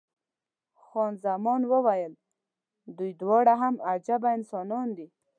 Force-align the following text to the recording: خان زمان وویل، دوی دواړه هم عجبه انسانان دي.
خان 0.83 1.11
زمان 1.25 1.61
وویل، 1.71 2.13
دوی 2.97 3.11
دواړه 3.21 3.53
هم 3.61 3.75
عجبه 3.91 4.29
انسانان 4.37 4.87
دي. 4.97 5.07